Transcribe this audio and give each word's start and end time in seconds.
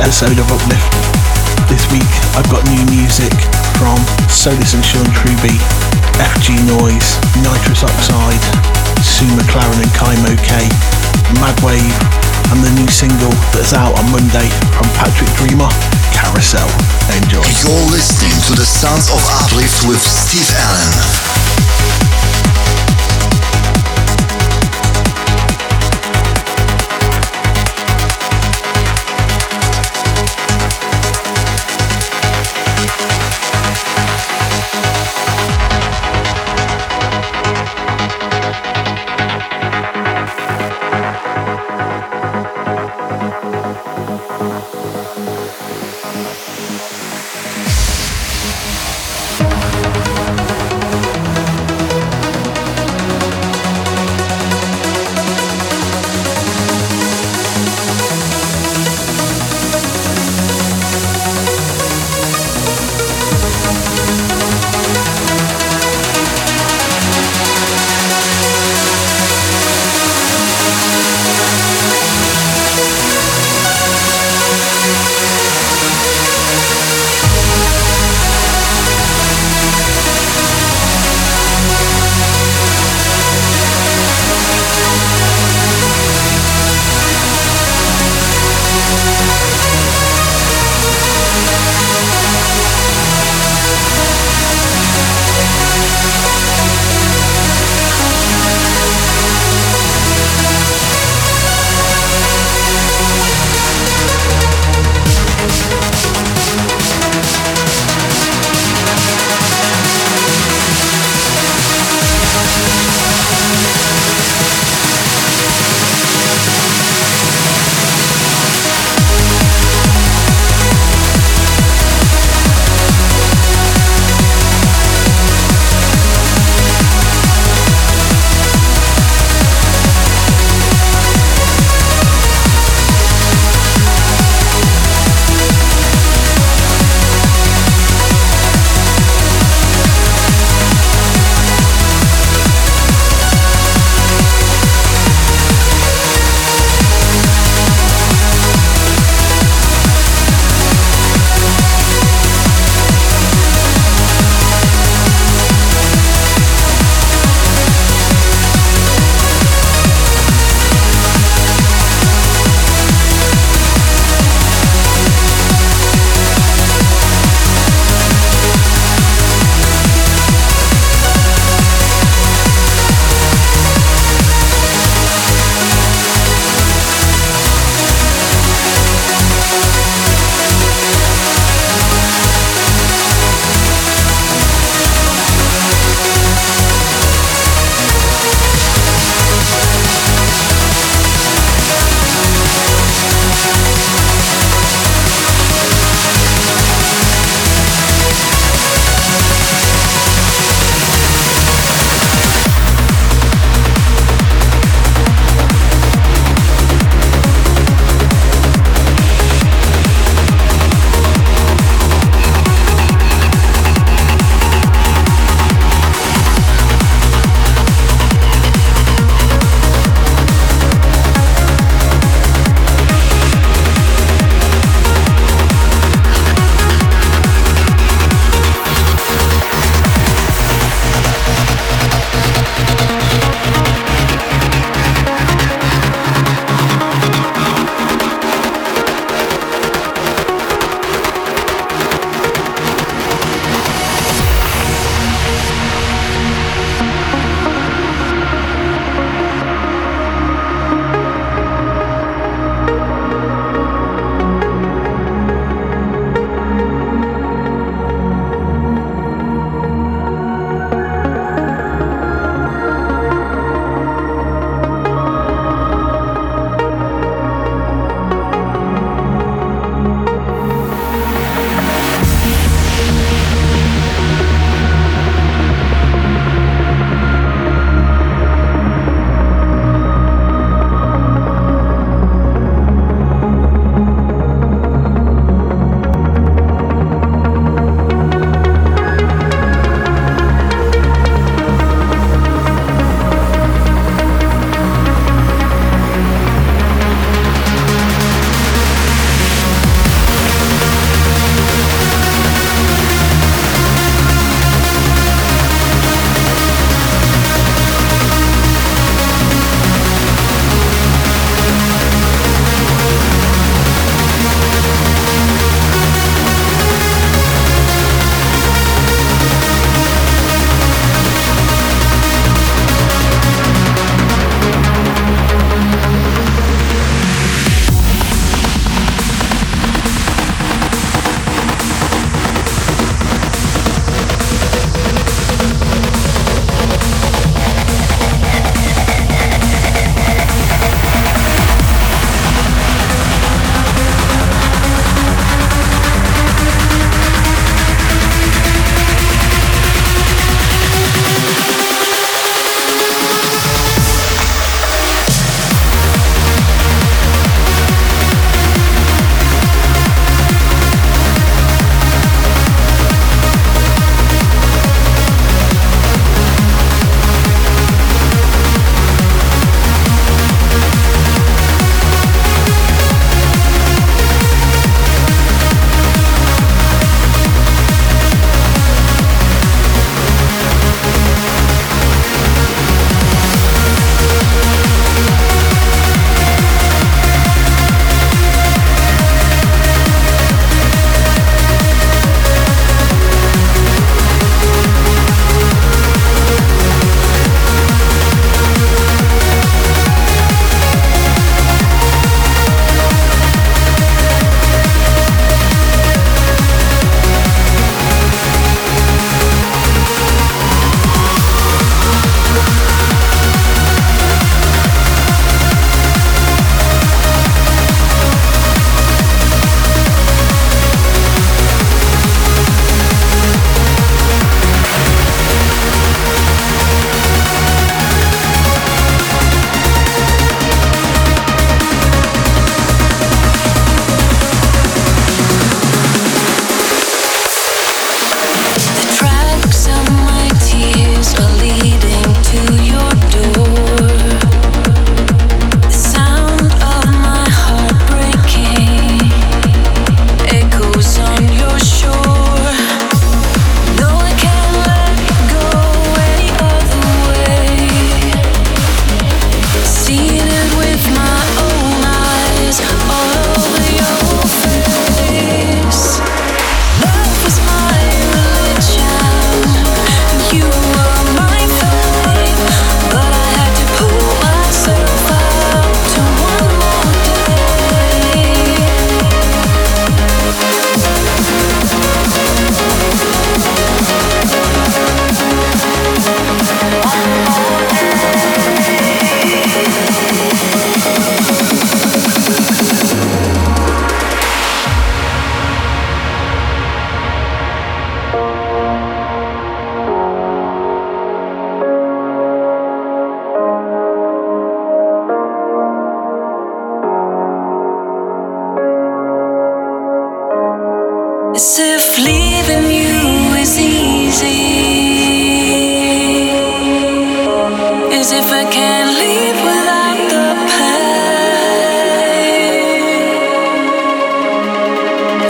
episode 0.00 0.36
of 0.38 0.46
Uplift. 0.52 0.92
This 1.68 1.84
week 1.90 2.08
I've 2.36 2.48
got 2.52 2.64
new 2.68 2.84
music 2.92 3.32
from 3.80 3.96
Solis 4.28 4.74
and 4.74 4.84
Sean 4.84 5.06
Truby, 5.12 5.56
FG 6.20 6.60
Noise, 6.68 7.16
Nitrous 7.40 7.84
Oxide, 7.84 8.44
Sue 9.00 9.28
McLaren 9.36 9.80
and 9.80 9.92
Kaimo 9.96 10.34
K, 10.44 10.68
Madwave, 11.40 11.96
and 12.52 12.60
the 12.62 12.72
new 12.76 12.88
single 12.88 13.32
that's 13.52 13.72
out 13.72 13.96
on 13.98 14.06
Monday 14.12 14.48
from 14.76 14.88
Patrick 15.00 15.30
Dreama, 15.38 15.68
Carousel. 16.12 16.68
Enjoy. 17.16 17.44
You're 17.64 17.88
listening 17.90 18.36
to 18.48 18.52
the 18.56 18.66
Sounds 18.66 19.08
of 19.10 19.20
Uplift 19.40 19.86
with 19.88 20.00
Steve 20.00 20.50
Allen. 20.56 21.35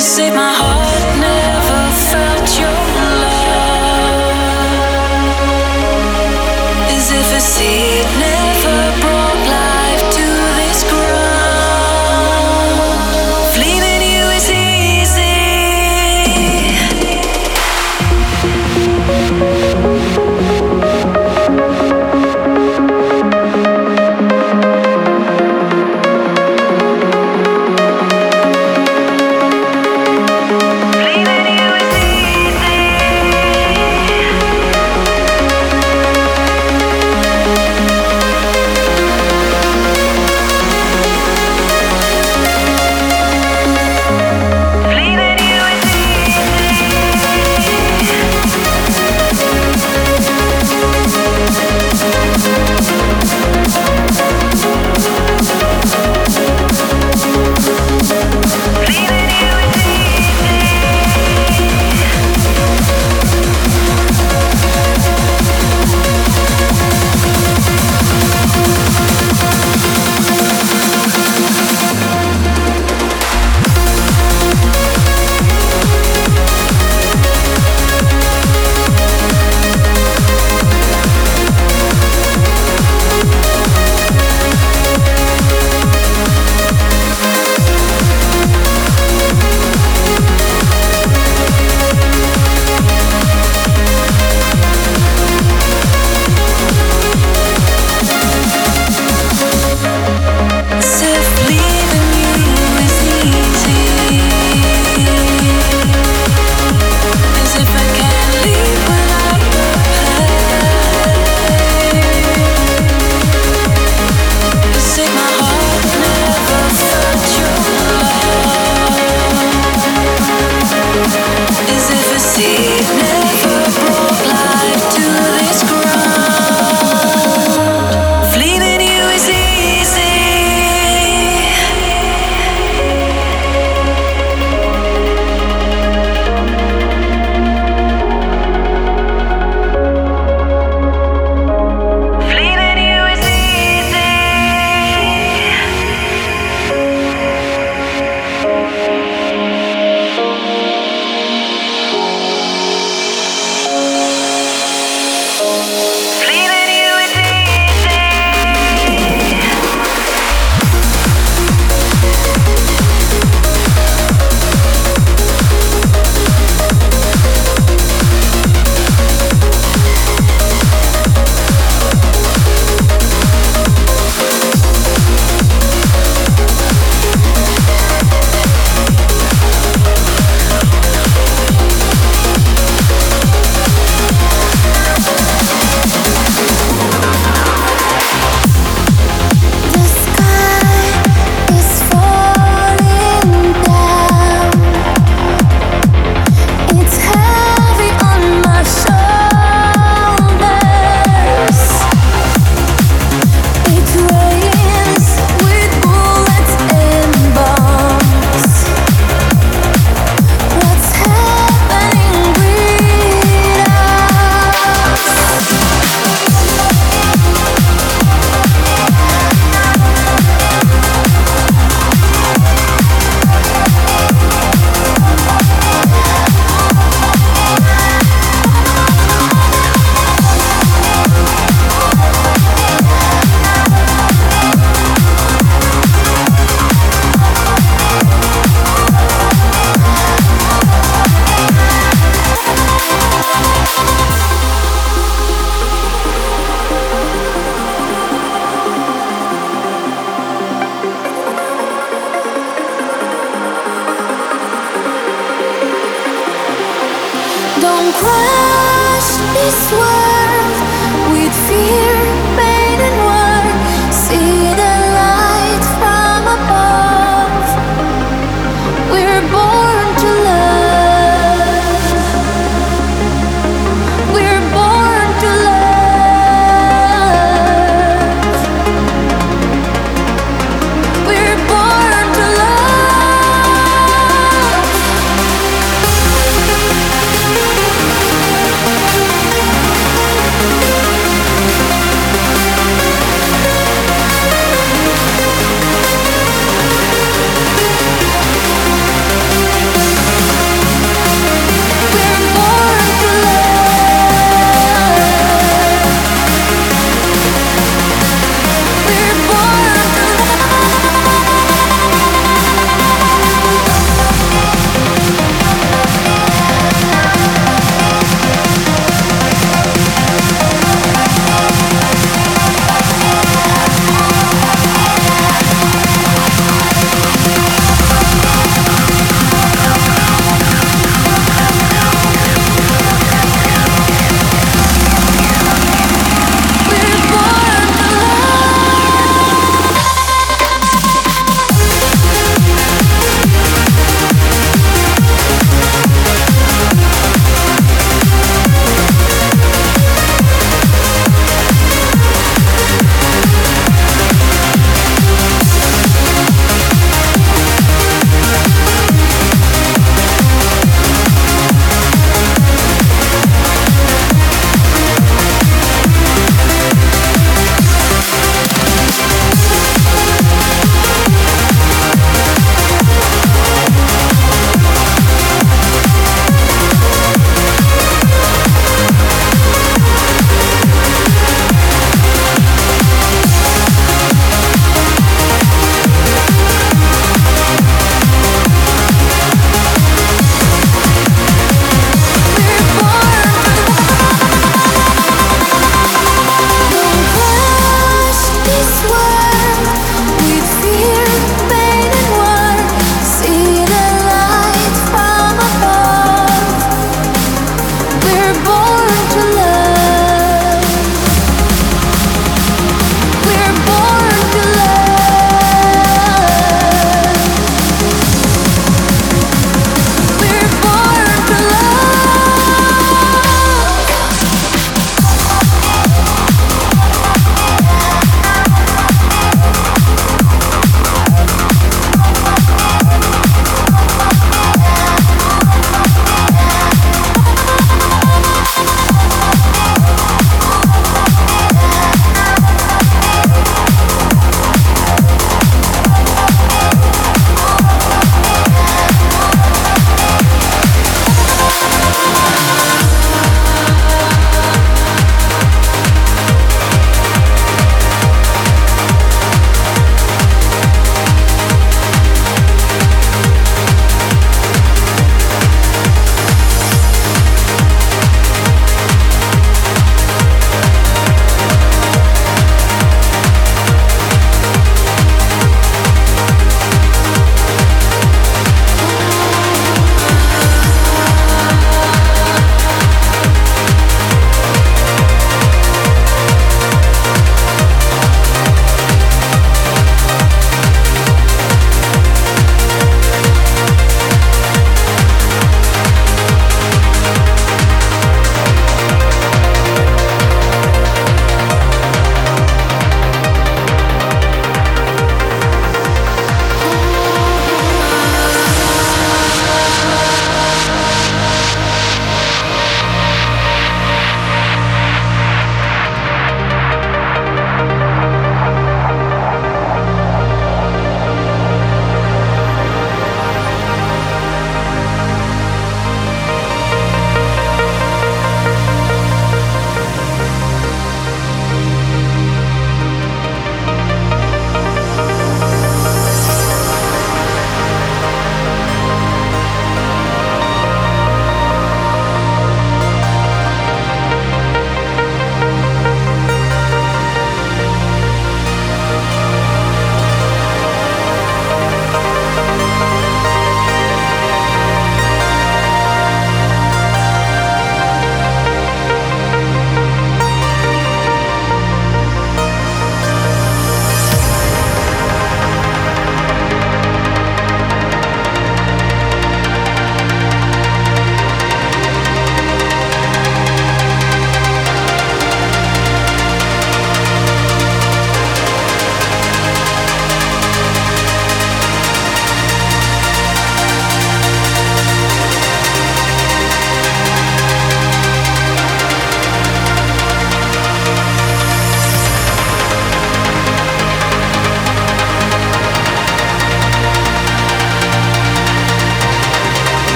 save 0.00 0.32
my 0.32 0.50
heart. 0.54 0.69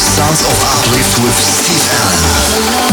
Sounds 0.00 0.40
of 0.40 0.56
uplift 0.64 1.20
with 1.20 1.36
Steve 1.36 1.84
Allen. 1.92 2.89